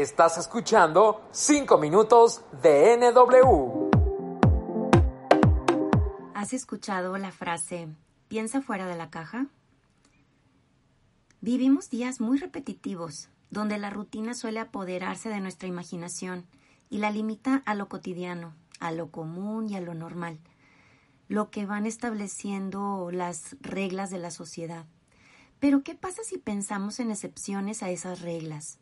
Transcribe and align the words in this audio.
Estás 0.00 0.38
escuchando 0.38 1.28
5 1.30 1.76
minutos 1.76 2.40
de 2.62 2.96
NW. 2.96 3.90
¿Has 6.32 6.54
escuchado 6.54 7.18
la 7.18 7.30
frase 7.30 7.86
piensa 8.28 8.62
fuera 8.62 8.86
de 8.86 8.96
la 8.96 9.10
caja? 9.10 9.48
Vivimos 11.42 11.90
días 11.90 12.18
muy 12.18 12.38
repetitivos, 12.38 13.28
donde 13.50 13.76
la 13.76 13.90
rutina 13.90 14.32
suele 14.32 14.60
apoderarse 14.60 15.28
de 15.28 15.40
nuestra 15.40 15.68
imaginación 15.68 16.46
y 16.88 16.96
la 16.96 17.10
limita 17.10 17.62
a 17.66 17.74
lo 17.74 17.90
cotidiano, 17.90 18.54
a 18.78 18.92
lo 18.92 19.10
común 19.10 19.68
y 19.68 19.76
a 19.76 19.82
lo 19.82 19.92
normal, 19.92 20.38
lo 21.28 21.50
que 21.50 21.66
van 21.66 21.84
estableciendo 21.84 23.10
las 23.12 23.54
reglas 23.60 24.08
de 24.08 24.16
la 24.16 24.30
sociedad. 24.30 24.86
Pero 25.58 25.82
¿qué 25.82 25.94
pasa 25.94 26.22
si 26.24 26.38
pensamos 26.38 27.00
en 27.00 27.10
excepciones 27.10 27.82
a 27.82 27.90
esas 27.90 28.22
reglas? 28.22 28.78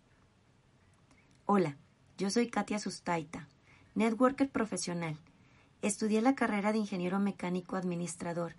Hola, 1.50 1.78
yo 2.18 2.28
soy 2.28 2.48
Katia 2.50 2.78
Sustaita, 2.78 3.48
networker 3.94 4.50
profesional. 4.50 5.16
Estudié 5.80 6.20
la 6.20 6.34
carrera 6.34 6.72
de 6.72 6.78
ingeniero 6.78 7.20
mecánico 7.20 7.76
administrador 7.76 8.54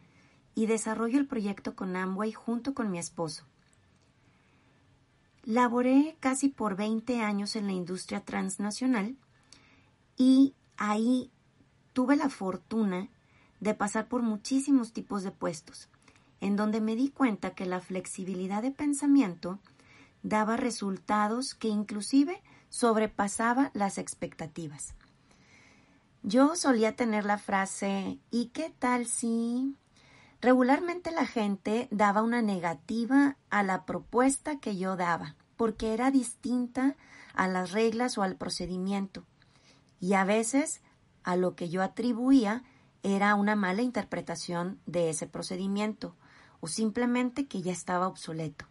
y 0.55 0.65
desarrollo 0.65 1.19
el 1.19 1.27
proyecto 1.27 1.75
con 1.75 1.95
Amway 1.95 2.31
junto 2.31 2.73
con 2.73 2.89
mi 2.89 2.97
esposo. 2.97 3.43
Laboré 5.43 6.17
casi 6.19 6.49
por 6.49 6.75
20 6.75 7.21
años 7.21 7.55
en 7.55 7.67
la 7.67 7.73
industria 7.73 8.21
transnacional 8.21 9.15
y 10.17 10.55
ahí 10.75 11.29
tuve 11.93 12.15
la 12.15 12.29
fortuna 12.29 13.07
de 13.59 13.75
pasar 13.75 14.07
por 14.07 14.23
muchísimos 14.23 14.93
tipos 14.93 15.21
de 15.21 15.29
puestos 15.29 15.89
en 16.41 16.55
donde 16.55 16.81
me 16.81 16.95
di 16.95 17.09
cuenta 17.11 17.53
que 17.53 17.67
la 17.67 17.81
flexibilidad 17.81 18.63
de 18.63 18.71
pensamiento 18.71 19.59
daba 20.23 20.57
resultados 20.57 21.53
que 21.53 21.67
inclusive 21.67 22.41
sobrepasaba 22.69 23.71
las 23.73 23.97
expectativas. 23.97 24.93
Yo 26.23 26.55
solía 26.55 26.95
tener 26.95 27.25
la 27.25 27.37
frase 27.37 28.19
¿y 28.29 28.47
qué 28.47 28.73
tal 28.77 29.05
si? 29.05 29.75
Regularmente 30.41 31.11
la 31.11 31.25
gente 31.25 31.87
daba 31.91 32.21
una 32.21 32.41
negativa 32.41 33.37
a 33.49 33.63
la 33.63 33.85
propuesta 33.85 34.59
que 34.59 34.77
yo 34.77 34.95
daba, 34.95 35.35
porque 35.57 35.93
era 35.93 36.11
distinta 36.11 36.95
a 37.33 37.47
las 37.47 37.71
reglas 37.71 38.17
o 38.17 38.23
al 38.23 38.35
procedimiento, 38.35 39.25
y 39.99 40.13
a 40.13 40.23
veces 40.23 40.81
a 41.23 41.35
lo 41.35 41.55
que 41.55 41.69
yo 41.69 41.83
atribuía 41.83 42.63
era 43.03 43.35
una 43.35 43.55
mala 43.55 43.81
interpretación 43.81 44.79
de 44.85 45.09
ese 45.09 45.27
procedimiento 45.27 46.15
o 46.59 46.67
simplemente 46.67 47.47
que 47.47 47.61
ya 47.61 47.71
estaba 47.71 48.07
obsoleto. 48.07 48.65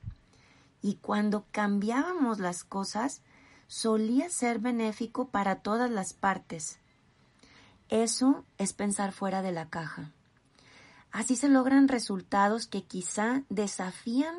Y 0.80 0.96
cuando 0.96 1.46
cambiábamos 1.50 2.38
las 2.38 2.64
cosas, 2.64 3.22
solía 3.68 4.28
ser 4.28 4.58
benéfico 4.58 5.28
para 5.28 5.60
todas 5.60 5.90
las 5.90 6.12
partes. 6.12 6.80
Eso 7.88 8.44
es 8.58 8.72
pensar 8.72 9.12
fuera 9.12 9.40
de 9.40 9.52
la 9.52 9.68
caja. 9.68 10.10
Así 11.12 11.36
se 11.36 11.48
logran 11.48 11.86
resultados 11.86 12.66
que 12.66 12.82
quizá 12.82 13.44
desafían 13.48 14.34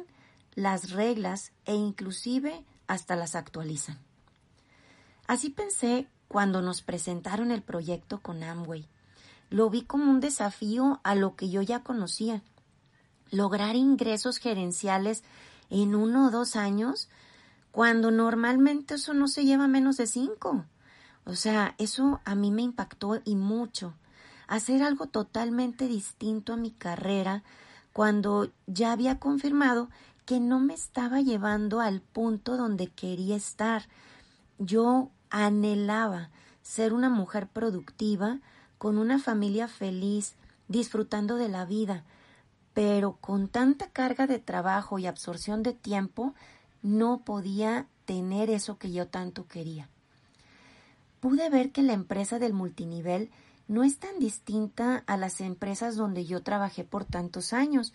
las 0.56 0.92
reglas 0.92 1.54
e 1.66 1.76
inclusive 1.76 2.66
hasta 2.88 3.16
las 3.16 3.36
actualizan. 3.36 3.98
Así 5.26 5.50
pensé 5.50 6.10
cuando 6.28 6.62
nos 6.62 6.82
presentaron 6.82 7.52
el 7.52 7.62
proyecto 7.62 8.20
con 8.20 8.44
Amway. 8.44 8.86
Lo 9.50 9.70
vi 9.70 9.84
como 9.84 10.12
un 10.12 10.20
desafío 10.20 11.00
a 11.04 11.16
lo 11.16 11.38
que 11.38 11.50
yo 11.50 11.62
ya 11.62 11.82
conocía 11.82 12.44
lograr 13.32 13.76
ingresos 13.76 14.38
gerenciales 14.38 15.24
en 15.70 15.96
uno 15.96 16.28
o 16.28 16.32
dos 16.32 16.56
años, 16.56 17.10
cuando 17.72 18.12
normalmente 18.12 18.96
eso 18.96 19.14
no 19.14 19.28
se 19.28 19.46
lleva 19.46 19.68
menos 19.68 19.98
de 19.98 20.08
cinco. 20.08 20.66
O 21.26 21.36
sea, 21.36 21.76
eso 21.78 22.22
a 22.26 22.36
mí 22.36 22.52
me 22.52 22.64
impactó 22.64 23.22
y 23.24 23.36
mucho. 23.36 23.94
Hacer 24.48 24.82
algo 24.82 25.08
totalmente 25.08 25.88
distinto 25.88 26.54
a 26.54 26.58
mi 26.58 26.72
carrera 26.72 27.44
cuando 27.94 28.52
ya 28.66 28.92
había 28.92 29.20
confirmado 29.20 29.90
que 30.26 30.40
no 30.40 30.60
me 30.60 30.74
estaba 30.74 31.22
llevando 31.22 31.82
al 31.82 32.02
punto 32.02 32.58
donde 32.58 32.88
quería 32.88 33.36
estar. 33.36 33.84
Yo 34.58 35.12
anhelaba 35.30 36.30
ser 36.62 36.94
una 36.94 37.10
mujer 37.10 37.48
productiva, 37.48 38.40
con 38.78 38.98
una 38.98 39.20
familia 39.20 39.68
feliz, 39.68 40.36
disfrutando 40.68 41.36
de 41.36 41.50
la 41.50 41.66
vida, 41.66 42.06
pero 42.74 43.18
con 43.20 43.48
tanta 43.48 43.90
carga 43.90 44.28
de 44.28 44.40
trabajo 44.40 45.00
y 45.00 45.08
absorción 45.08 45.64
de 45.64 45.74
tiempo 45.74 46.34
no 46.82 47.22
podía 47.26 47.88
tener 48.06 48.50
eso 48.50 48.78
que 48.78 48.92
yo 48.92 49.08
tanto 49.08 49.48
quería. 49.48 49.90
Pude 51.20 51.50
ver 51.50 51.72
que 51.72 51.84
la 51.84 51.94
empresa 51.94 52.40
del 52.40 52.54
multinivel 52.54 53.30
no 53.68 53.84
es 53.84 54.00
tan 54.00 54.18
distinta 54.20 55.04
a 55.06 55.18
las 55.18 55.42
empresas 55.42 55.96
donde 55.96 56.26
yo 56.26 56.42
trabajé 56.42 56.84
por 56.84 57.06
tantos 57.06 57.54
años, 57.54 57.94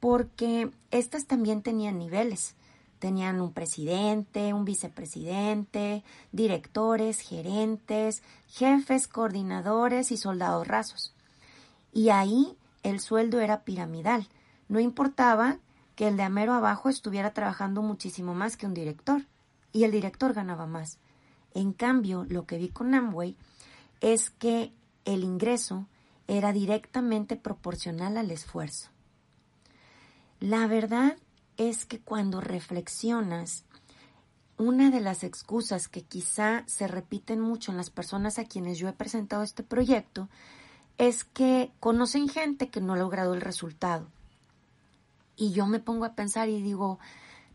porque 0.00 0.70
éstas 0.90 1.26
también 1.26 1.62
tenían 1.62 1.98
niveles. 1.98 2.54
Tenían 2.98 3.40
un 3.40 3.52
presidente, 3.52 4.52
un 4.52 4.64
vicepresidente, 4.64 6.02
directores, 6.32 7.20
gerentes, 7.20 8.22
jefes, 8.48 9.06
coordinadores 9.06 10.12
y 10.12 10.16
soldados 10.16 10.66
rasos. 10.66 11.14
Y 11.92 12.08
ahí 12.10 12.56
el 12.82 13.00
sueldo 13.00 13.40
era 13.40 13.64
piramidal. 13.64 14.28
No 14.68 14.80
importaba 14.80 15.58
que 15.96 16.06
el 16.06 16.16
de 16.16 16.22
Amero 16.22 16.52
abajo 16.54 16.88
estuviera 16.88 17.32
trabajando 17.32 17.82
muchísimo 17.82 18.34
más 18.34 18.56
que 18.56 18.66
un 18.66 18.74
director, 18.74 19.26
y 19.72 19.84
el 19.84 19.90
director 19.90 20.32
ganaba 20.32 20.66
más. 20.66 20.98
En 21.52 21.72
cambio, 21.72 22.24
lo 22.28 22.46
que 22.46 22.58
vi 22.58 22.68
con 22.68 22.94
Amway 22.94 23.36
es 24.00 24.30
que 24.30 24.72
el 25.04 25.24
ingreso 25.24 25.86
era 26.28 26.52
directamente 26.52 27.36
proporcional 27.36 28.16
al 28.16 28.30
esfuerzo. 28.30 28.90
La 30.38 30.66
verdad 30.66 31.16
es 31.56 31.86
que 31.86 32.00
cuando 32.00 32.40
reflexionas, 32.40 33.64
una 34.58 34.90
de 34.90 35.00
las 35.00 35.24
excusas 35.24 35.88
que 35.88 36.02
quizá 36.02 36.64
se 36.66 36.88
repiten 36.88 37.40
mucho 37.40 37.70
en 37.70 37.76
las 37.76 37.90
personas 37.90 38.38
a 38.38 38.44
quienes 38.44 38.78
yo 38.78 38.88
he 38.88 38.92
presentado 38.92 39.42
este 39.42 39.62
proyecto 39.62 40.28
es 40.98 41.24
que 41.24 41.72
conocen 41.80 42.28
gente 42.28 42.68
que 42.68 42.80
no 42.80 42.94
ha 42.94 42.98
logrado 42.98 43.34
el 43.34 43.40
resultado. 43.40 44.08
Y 45.36 45.52
yo 45.52 45.66
me 45.66 45.78
pongo 45.78 46.04
a 46.06 46.14
pensar 46.14 46.48
y 46.48 46.62
digo, 46.62 46.98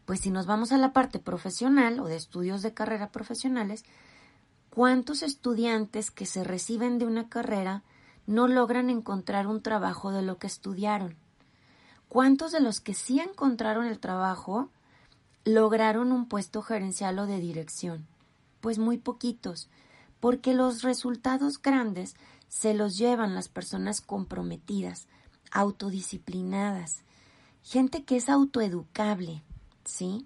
pues 0.05 0.21
si 0.21 0.29
nos 0.29 0.45
vamos 0.45 0.71
a 0.71 0.77
la 0.77 0.93
parte 0.93 1.19
profesional 1.19 1.99
o 1.99 2.05
de 2.05 2.15
estudios 2.15 2.61
de 2.61 2.73
carrera 2.73 3.11
profesionales, 3.11 3.83
¿cuántos 4.69 5.23
estudiantes 5.23 6.11
que 6.11 6.25
se 6.25 6.43
reciben 6.43 6.99
de 6.99 7.05
una 7.05 7.27
carrera 7.27 7.83
no 8.27 8.47
logran 8.47 8.89
encontrar 8.89 9.47
un 9.47 9.61
trabajo 9.61 10.11
de 10.11 10.21
lo 10.21 10.37
que 10.37 10.47
estudiaron? 10.47 11.15
¿Cuántos 12.07 12.51
de 12.51 12.59
los 12.59 12.81
que 12.81 12.93
sí 12.93 13.19
encontraron 13.19 13.85
el 13.85 13.99
trabajo 13.99 14.69
lograron 15.45 16.11
un 16.11 16.27
puesto 16.27 16.61
gerencial 16.61 17.17
o 17.19 17.25
de 17.25 17.39
dirección? 17.39 18.05
Pues 18.59 18.77
muy 18.77 18.97
poquitos, 18.97 19.69
porque 20.19 20.53
los 20.53 20.83
resultados 20.83 21.61
grandes 21.61 22.15
se 22.47 22.73
los 22.73 22.97
llevan 22.97 23.33
las 23.33 23.47
personas 23.47 24.01
comprometidas, 24.01 25.07
autodisciplinadas, 25.51 27.03
gente 27.63 28.03
que 28.03 28.17
es 28.17 28.29
autoeducable, 28.29 29.41
¿sí? 29.85 30.25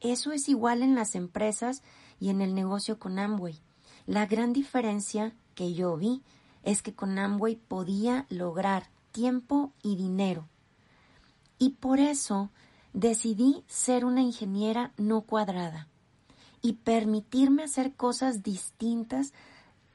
Eso 0.00 0.32
es 0.32 0.48
igual 0.48 0.82
en 0.82 0.94
las 0.94 1.14
empresas 1.14 1.82
y 2.20 2.30
en 2.30 2.40
el 2.40 2.54
negocio 2.54 2.98
con 2.98 3.18
Amway. 3.18 3.58
La 4.06 4.26
gran 4.26 4.52
diferencia 4.52 5.34
que 5.54 5.72
yo 5.74 5.96
vi 5.96 6.22
es 6.62 6.82
que 6.82 6.94
con 6.94 7.18
Amway 7.18 7.56
podía 7.56 8.26
lograr 8.28 8.88
tiempo 9.12 9.72
y 9.82 9.96
dinero. 9.96 10.48
Y 11.58 11.70
por 11.70 12.00
eso 12.00 12.50
decidí 12.92 13.64
ser 13.66 14.04
una 14.04 14.22
ingeniera 14.22 14.92
no 14.96 15.22
cuadrada 15.22 15.88
y 16.62 16.74
permitirme 16.74 17.64
hacer 17.64 17.94
cosas 17.94 18.42
distintas 18.42 19.32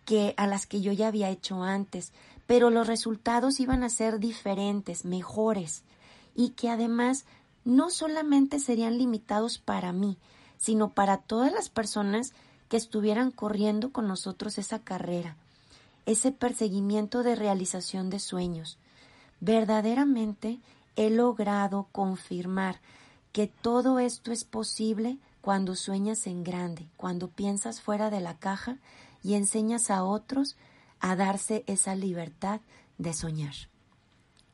que 0.06 0.34
a 0.38 0.48
las 0.48 0.66
que 0.66 0.82
yo 0.82 0.92
ya 0.92 1.08
había 1.08 1.30
hecho 1.30 1.64
antes, 1.64 2.14
pero 2.48 2.70
los 2.70 2.88
resultados 2.88 3.60
iban 3.60 3.84
a 3.84 3.90
ser 3.90 4.20
diferentes, 4.20 5.06
mejores, 5.06 5.84
y 6.36 6.52
que 6.52 6.70
además 6.70 7.26
no 7.66 7.90
solamente 7.90 8.60
serían 8.60 8.98
limitados 8.98 9.58
para 9.60 9.92
mí, 9.92 10.18
sino 10.58 10.90
para 10.90 11.18
todas 11.18 11.52
las 11.52 11.70
personas 11.70 12.34
que 12.68 12.78
estuvieran 12.78 13.32
corriendo 13.32 13.92
con 13.92 14.08
nosotros 14.08 14.58
esa 14.58 14.80
carrera, 14.80 15.36
ese 16.06 16.32
perseguimiento 16.32 17.24
de 17.24 17.36
realización 17.36 18.10
de 18.10 18.20
sueños. 18.20 18.78
Verdaderamente 19.40 20.60
he 20.96 21.10
logrado 21.10 21.88
confirmar 21.92 22.80
que 23.32 23.48
todo 23.48 24.00
esto 24.00 24.32
es 24.32 24.44
posible 24.44 25.18
cuando 25.42 25.76
sueñas 25.76 26.28
en 26.28 26.44
grande, 26.44 26.90
cuando 26.98 27.30
piensas 27.30 27.82
fuera 27.82 28.10
de 28.10 28.20
la 28.20 28.38
caja 28.38 28.78
y 29.24 29.36
enseñas 29.36 29.90
a 29.90 30.04
otros 30.04 30.58
a 31.00 31.16
darse 31.16 31.64
esa 31.68 31.96
libertad 31.96 32.62
de 32.98 33.14
soñar. 33.14 33.54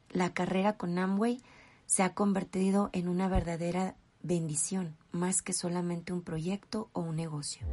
La 0.10 0.34
carrera 0.34 0.78
con 0.78 0.98
Amway 0.98 1.42
se 1.86 2.04
ha 2.04 2.14
convertido 2.14 2.90
en 2.94 3.08
una 3.08 3.28
verdadera 3.28 3.96
bendición 4.22 4.98
más 5.12 5.42
que 5.42 5.54
solamente 5.54 6.14
un 6.14 6.24
proyecto 6.24 6.90
o 6.94 7.02
un 7.02 7.16
negocio. 7.16 7.68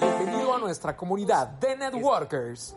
Bienvenido 0.00 0.54
a 0.54 0.58
nuestra 0.58 0.96
comunidad 0.96 1.48
de 1.48 1.76
networkers. 1.76 2.76